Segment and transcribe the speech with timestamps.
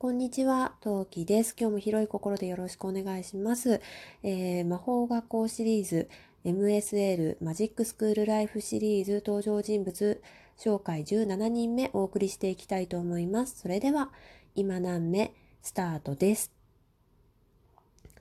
[0.00, 1.54] こんにちは、トウキです。
[1.60, 3.82] 今日も広い心でよろしくお願いします。
[4.22, 6.08] えー、魔法学校シリーズ
[6.46, 10.22] MSL マジックスクールライフシリーズ登場人物
[10.58, 13.60] 紹介17人目お送りしていきたいと思います。
[13.60, 14.10] それでは、
[14.54, 16.50] 今何目スタートです。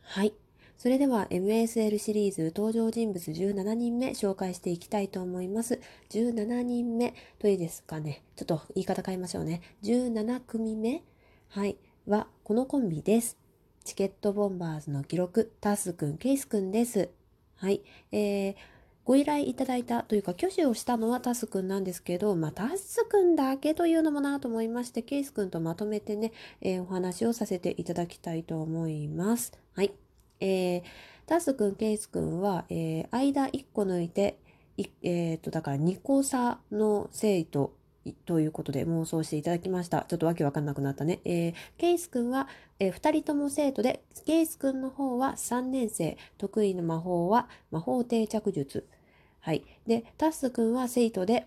[0.00, 0.32] はい。
[0.78, 5.80] それでは MSL シリーズ登場人物17人目紹介していきたいと思います。
[6.10, 8.22] 17人目といいですかね。
[8.36, 9.60] ちょっと言い方変えましょうね。
[9.82, 11.02] 17組目
[11.54, 11.76] はい。
[12.08, 13.38] は、このコンビです。
[13.84, 17.10] チケットボンバーズの記録、タスくん、ケイスくんです。
[17.58, 17.82] はい。
[18.10, 18.54] えー、
[19.04, 29.52] ご依頼いただいたというか挙手をしたのはタスくんなんですけど、まあ、タスくんだけというのもなと思いまして、ケイスくんとまとめてね、えー、お話をさせていただきたいと思います。
[29.76, 29.92] はい。
[30.40, 30.82] えー、
[31.26, 34.40] タスくん、ケイスくんは、えー、間1個抜いて
[34.76, 37.72] い、えっ、ー、と、だから2個差の生徒
[38.12, 40.04] ということで妄想していただきました。
[40.08, 41.20] ちょっとわけわかんなくなったね。
[41.24, 48.86] えー、ケイス君は、えー、2人とも生徒で、ケイス君の方は3年生、得意の魔法は魔法定着術。
[49.40, 49.64] はい。
[49.86, 51.46] で、タス君は生徒で、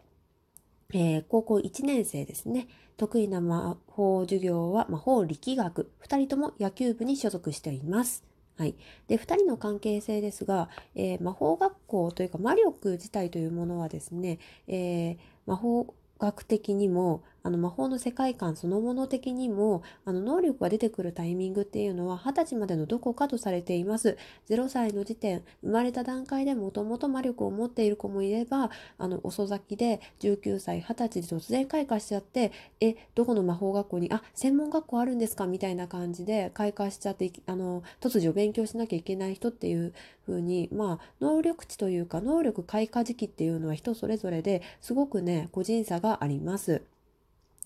[0.93, 2.67] えー、高校1年生ですね。
[2.97, 5.91] 得意な魔法授業は魔法力学。
[6.03, 8.23] 2人とも野球部に所属しています。
[8.57, 8.75] はい。
[9.07, 24.17] で、2人の関係性ですが、えー、魔法学校というか魔力自体というものはですね、えー、魔法学的にもあの魔法の世界観そのもの的にもあの能力が出てくるタイミングっていうのは20歳までのどこかとされています。
[24.49, 39.93] 0歳の時点、生まれた段階でもともと魔力を持っている子もいれば、あの遅咲きで19歳、20歳で突然開花しちゃって、え、どこの魔法学校に、あ、専門学校あるんですかみたいな感じで開花しちゃって、あの、突如勉強しなきゃいけない人っていう
[40.25, 46.81] 風に、まあ、能力値というか能力開花時期っていうのは人それぞれですごくね、個人差があります。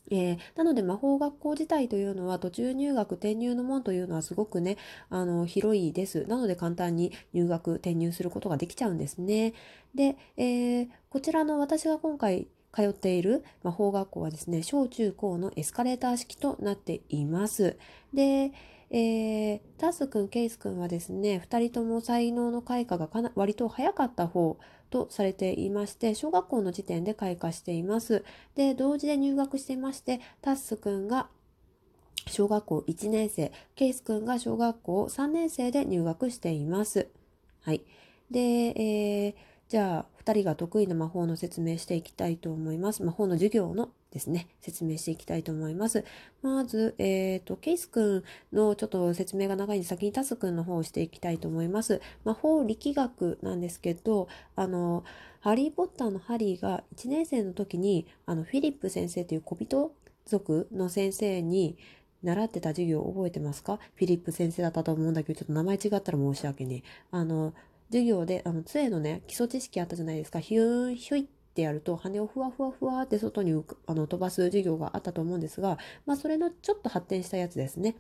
[0.10, 4.78] えー、なので魔法学校自体というのは途中入学転入の門というのはすごくね
[5.10, 6.26] あの広いです。
[6.28, 9.54] なので簡単に入学転入することができちゃうんですね。
[9.96, 17.78] で、えー、こちらの私が今回通っている魔法学校はですね小中高のエスカレーター式となっています。
[18.14, 18.52] で、
[18.94, 24.58] えー、タス君、ケイス君はですね、2人とも才能の開花がかな割と早かった方
[24.90, 28.26] とされていまして、小学校の時点で開花しています。
[28.56, 31.30] で、同時で入学していまして、タス君が
[32.28, 37.08] 小学校1年生、ケイス君が小学校3年生で入学しています。
[37.62, 37.84] はい。
[38.30, 39.36] で、えー、
[39.70, 43.04] じゃあ、2人が得意な魔法の説明していきたいと思います。
[43.04, 46.04] 魔法の授業のですね、説明していきたいと思います。
[46.42, 52.02] まず、えっ、ー、と、ケイス君のちょっと説明が長いんで先にタス君の方をしていきたいと思います。
[52.26, 55.04] 魔法力学なんですけど、あの、
[55.40, 59.92] ハリー・ポッターのハリーが1年生の時に、あの、フィリップ先生という小人
[60.26, 61.78] 族の先生に、
[62.24, 63.80] 習ってた授業覚えてますか？
[63.96, 67.54] フィリップ先生だったと思うんだけど、ちょっと名前違ったら申し訳ねあの、
[67.88, 70.40] 授業で、あの、杖のね、基礎知識あったじゃないですか。
[70.40, 77.96] ヒューン、ヒュイっってやると、羽をふわふわふわって外にあの飛ばす授業があったと思うんですが、まあ、それのちょっと発展したやつですね。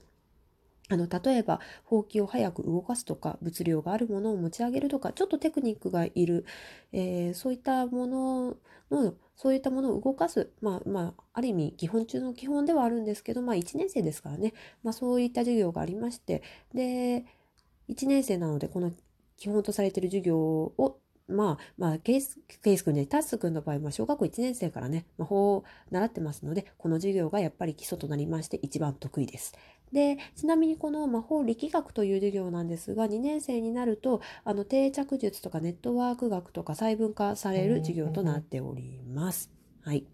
[0.90, 6.46] あの例えばほうきを早く動かすとか物量があるものを持ち上げるとかちょっとテクニックがいる、
[6.92, 8.58] えー、そういったもの
[8.92, 17.24] のそういったものを動かすまあまあある意味基本中の基本ではあるんですけどまあ1年生ですからね、まあ、そういった授業がありましてで
[17.88, 18.92] 1年生なのでこの
[19.38, 29.54] 基本とされている授業をまあ、まあ、ケイス、ケイス君で、タッス君の場合は、小学校1年生からね、魔法を習ってますので、この授業がやっぱり基礎となりまして、一番得意です。
[29.92, 39.52] で、ちなみにこの魔法力学という授業なんですが、2年生になると、あの、定着術とかネットワーク学とか細分化される授業となっております。
[39.84, 40.06] はい。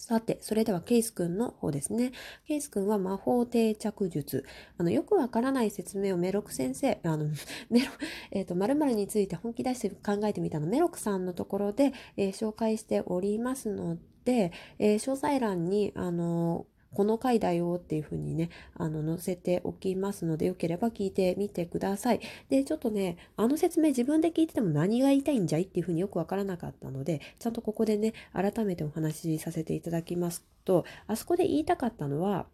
[0.00, 2.12] さて、それではケイス君の方ですね。
[2.46, 4.46] ケイス君は魔法定着術。
[4.78, 7.26] あの、よくわからない説明をメロク先生、あの、
[7.68, 7.92] メロ、
[8.30, 22.20] えっ、ー、と、〇〇について本気出して考えてみたのメロクさんのところで、えー、紹介しておりますので、えー、詳細欄に、あのこの回だよっていう風にね、あの、載せておきますので、よければ聞いてみてください。
[22.48, 32.46] で、ちょっとね、あの説明自分で聞いてても何が言いたいんじゃいっていう風によくわからなかったので、ちゃんとここでね、改めてお話しさせていただきますと、あそこで言いたかったのは、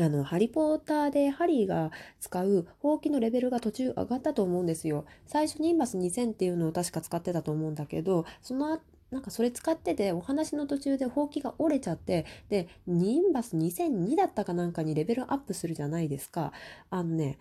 [0.00, 5.04] あの、ハリポーターでハリーが使うほうきのレベルが途中上がったと思うんですよ。
[5.26, 8.80] 最初ニンバス2000っていうのを確か使ってたと思うんだけど、その
[9.14, 16.52] なんかそれ使っててお話の途中でほうきが折れちゃってでニンバス2002だったかなんかにレベルアップするじゃないですか。
[16.90, 17.38] あのね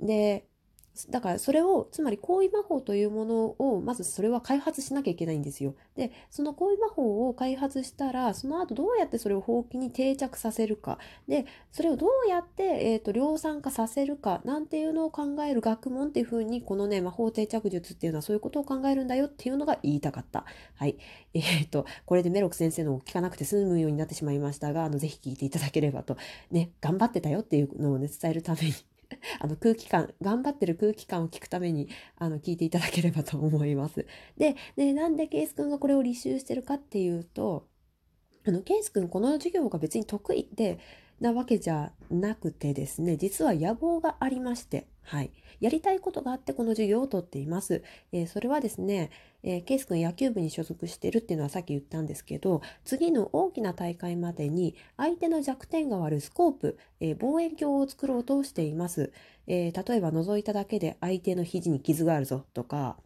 [0.00, 0.46] で
[1.08, 5.74] だからそれをつまり行為魔法というものをまずそれは開発しなきゃいけないんですよ。
[5.96, 20.44] でその行為魔法を開発したらその後どうやってそれをほうきに定着させるかでそれをどうやって、えーと、量産化させるかなんていうのを考える学問っていうふうにこのね魔法定着術っていうのはそういうことを考えるんだよっていうのが言いたかった。
[20.74, 20.98] はい。
[21.32, 26.16] えっ、ー、とこれでメロク先生のを聞かなくて済むようになってしまいましたがあのぜひ聞いていただければと
[26.50, 28.72] ね頑張ってたよっていうのをね伝えるために
[29.40, 34.06] あの空気感、頑張ってる空気感を聞くために、あの、聞いていただければと思います。
[34.36, 37.68] で、で、なんでケイス君がこれを履修してるかっていうと、
[38.44, 40.78] あの、ケイス君この授業が別に得意で、
[41.22, 45.30] なわけじゃなくてですね、実は野望がありまして、はい。
[45.60, 47.84] やりたいことがあってこの授業をとっています。
[48.10, 49.10] えー、それはですね、
[49.44, 59.12] えー、ケース君野球部に所属してるっていうのはさっき言ったんですけど、次の大きな大会までに相手の弱点が割るスコープ、えー、望遠鏡を作ろうとしています。
[59.46, 62.96] えー、例えば覗いただけで相手の肘に傷があるぞとか、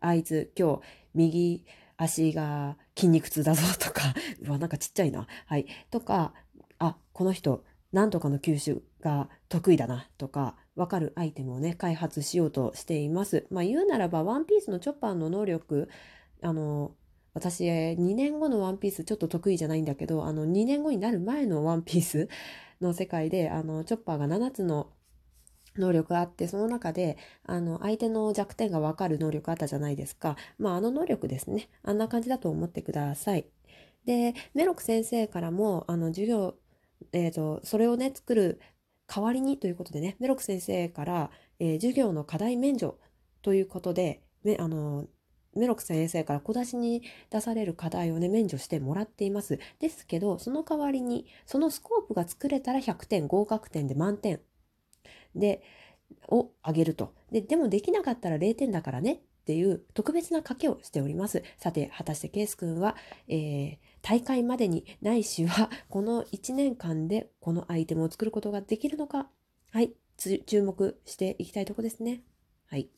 [0.00, 0.80] あいつ今日
[1.14, 1.64] 右
[1.98, 5.26] 足が筋肉痛だぞとか、 うわ、なんかちっちゃいな。
[5.46, 5.66] はい。
[5.90, 6.34] とか、
[6.78, 13.46] あ、この人、なんとかの吸収が得意だなとか、わかるアイテムをね、開発しようとしています。
[13.50, 15.88] まあ言うならば、ワンピースのチョッパーの能力、
[16.42, 16.94] あの、
[17.34, 22.28] 私、2年後のワンピースちょっと得意じゃないんだけど、あの、2年後になる前のワンピース
[22.80, 24.90] の世界で、あの、チョッパーが7つの
[25.76, 30.36] 能力があって、その中で、あの、相手の弱点がわかる能力あったじゃないですか。
[30.58, 31.68] まあ、あの能力ですね。
[31.82, 33.46] あんな感じだと思ってください。
[34.04, 36.54] で、メロク先生からも、あの、授業、
[37.12, 38.60] えっ、ー、と、それをね、作る
[39.06, 42.98] 代わりにということでね、メロク先生から、えー、授業の課題免除
[43.42, 45.06] ということで、めあの
[45.54, 49.58] メロク先生から小出しに出される課題をね、免除してもらっています。
[49.78, 54.40] ですけど、その代わりに、そのスコープが作れたら100点、合格点で満点
[55.34, 55.62] で、
[56.28, 57.14] をあげると。
[57.32, 61.44] で、でもできなかったら0点だからねっていう特別な賭けをしております。
[61.56, 62.96] さて、果たしてケース君は、
[63.28, 69.28] えー、大会までにないしは、この1年間でこのアイテムを作ることができるのか、
[69.70, 72.22] はい、注目していきたいとこですね。
[72.68, 72.88] はい。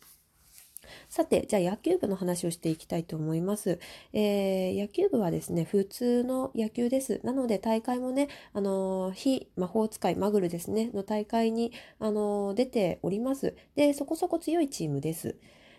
[1.11, 3.79] さて、じゃあ野球部の話をしていきたいと思います。
[4.15, 7.21] えー、野球部はですね、普通の野球です。
[7.25, 13.55] なので大会もね、あのー、非魔法使いマグルですね、の大会に、あのー、出ております。
[13.75, 15.37] で、そこそこ強いチームです。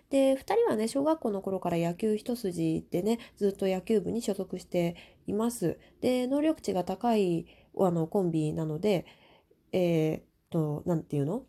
[0.10, 4.96] で、2人はね、小学校の頃から野球一筋でね、ずっと野球部に所属して
[5.28, 5.80] います。
[6.02, 7.46] で、能力値が高い
[7.78, 9.06] あのコンビなので、
[9.72, 11.44] えー、と、なんていうの？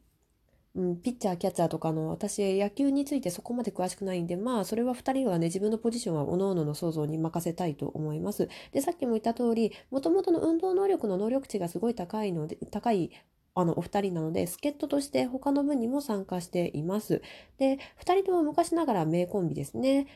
[0.76, 8.48] うん、ピッチャー、キャッチャーとかの私野球についてそこまで詳しくないんでまあそれは2人はね自分のポジションは各々の想像に任せたいと思います。
[8.72, 13.10] でさっきも言った通りもともとの運動能力の能力値がすごい高いので高い
[13.54, 17.22] あのお二人なので助っ人として他の部にも参加しています。
[17.58, 20.06] で2人とも昔ながら名コンビですね。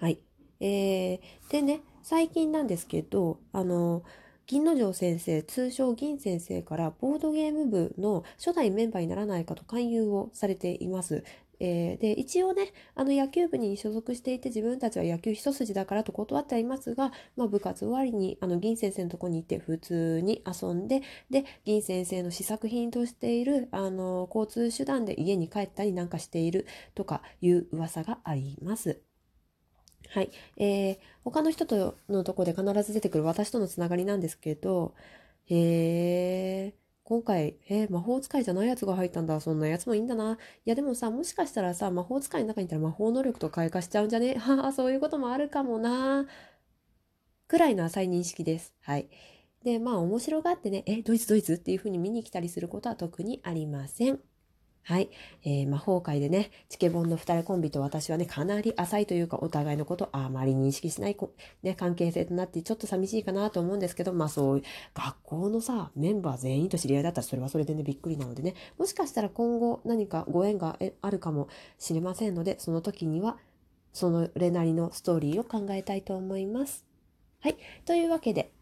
[0.00, 0.20] はい。
[0.60, 1.20] えー、
[1.50, 4.02] でね最近なんですけどあの
[4.50, 11.22] 銀之丞先生、通称銀先生からボードゲーム部の初代メンバーにならないかと勧誘をされています。
[11.60, 29.02] えー、で一応ねあの野球部に所属していて自分たちは野球一筋だからと断ってはいますが、まあ、部活終わりにあの銀先生のとこに行って普通に遊んでで銀先生の試作品としているあの交通手段で家に帰ったりなんかしているとかいう噂があります。
[30.08, 30.30] はい。
[30.56, 34.94] えー、他の人とのとこで必ず出てくる私とのつながりなんですけど、
[35.46, 36.79] へえ
[37.10, 39.40] 今回、えー、魔法使いじゃないやつが入ったんだ。
[39.40, 40.34] そんなやつもいいんだな。
[40.34, 44.34] いや、でもさ、もしかしたらさ、魔法使いの中にいたら魔法能力と開花しちゃうんじゃね？
[44.38, 46.26] はあ、そういうこともあるかもな。
[47.48, 48.74] くらいの浅い認識です。
[48.80, 49.10] はい。
[49.64, 51.54] で、まあ、面白がってね、え、ドイツドイツ？
[51.54, 54.20] っていう風に見に来たりすることは特にありません。
[54.82, 55.10] はい、
[55.44, 61.16] えー、魔法界でね、チケボンの二人コンビと私はね、かなり浅いというか、お互いのことあまり認識しない、
[61.62, 73.38] ね、関係性となって、ちょっと寂しいかなと思うんですけど、まあそういう、学校のさ、メンバー全員と知り合いだったら、それはそれでね、びっくりなのでね、もしかしたら今後何かご縁があるかもしれませんので、その時には、
[73.92, 76.86] そのれなりのストーリーを考えたいと思います。
[77.40, 78.52] はい、というわけで、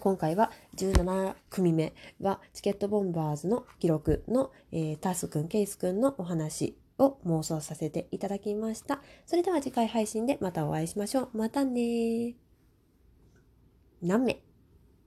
[0.00, 9.00] 今回は17組目はチケットボンバーズの記録の、えー、タスくん、ケイスくんのお話を妄想させていただきました。
[9.26, 11.28] それでは次回配信でまたお会いしましょう。
[11.34, 12.34] またね
[14.02, 14.47] 何名？